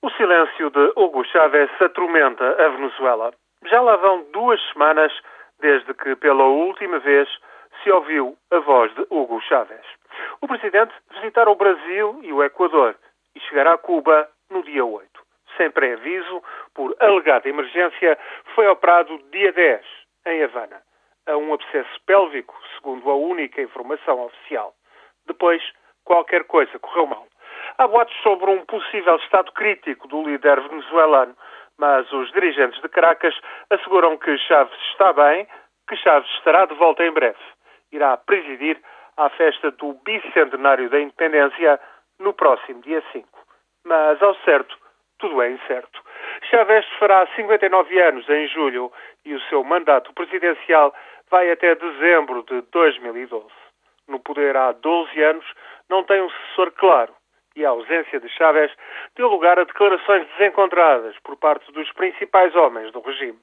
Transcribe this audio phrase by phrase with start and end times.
[0.00, 3.32] O silêncio de Hugo Chávez atormenta a Venezuela.
[3.64, 5.12] Já lá vão duas semanas
[5.58, 7.28] desde que, pela última vez,
[7.82, 9.84] se ouviu a voz de Hugo Chávez.
[10.40, 12.94] O presidente visitará o Brasil e o Equador
[13.34, 15.08] e chegará a Cuba no dia 8.
[15.56, 16.44] Sem pré-aviso,
[16.74, 18.16] por alegada emergência,
[18.54, 19.84] foi operado dia 10,
[20.26, 20.80] em Havana,
[21.26, 24.72] a um abscesso pélvico, segundo a única informação oficial.
[25.26, 25.60] Depois,
[26.04, 27.26] qualquer coisa correu mal.
[27.80, 31.36] Há boatos sobre um possível estado crítico do líder venezuelano,
[31.78, 33.32] mas os dirigentes de Caracas
[33.70, 35.46] asseguram que Chaves está bem,
[35.88, 37.38] que Chaves estará de volta em breve.
[37.92, 38.82] Irá presidir
[39.16, 41.78] à festa do bicentenário da independência
[42.18, 43.28] no próximo dia 5.
[43.84, 44.76] Mas, ao certo,
[45.20, 46.02] tudo é incerto.
[46.50, 48.92] Chávez fará 59 anos em julho
[49.24, 50.92] e o seu mandato presidencial
[51.30, 53.46] vai até dezembro de 2012.
[54.08, 55.46] No poder há 12 anos,
[55.88, 57.17] não tem um sucessor claro
[57.58, 58.72] e a ausência de Chávez
[59.16, 63.38] deu lugar a declarações desencontradas por parte dos principais homens do regime.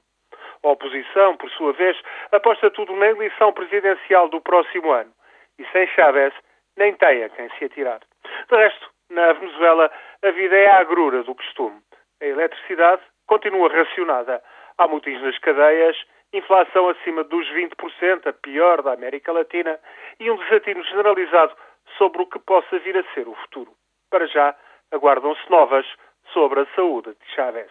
[0.64, 2.00] A oposição, por sua vez,
[2.32, 5.12] aposta tudo na eleição presidencial do próximo ano
[5.58, 6.32] e sem Chávez
[6.78, 8.00] nem tem a quem se atirar.
[8.48, 9.90] De resto, na Venezuela,
[10.22, 11.78] a vida é a agrura do costume.
[12.22, 14.42] A eletricidade continua racionada.
[14.78, 15.96] Há motins nas cadeias,
[16.32, 19.78] inflação acima dos 20%, a pior da América Latina,
[20.18, 21.54] e um desatino generalizado
[21.98, 23.72] sobre o que possa vir a ser o futuro.
[24.16, 24.56] Para já,
[24.92, 25.84] aguardam-se novas
[26.32, 27.70] sobre a saúde de Chávez.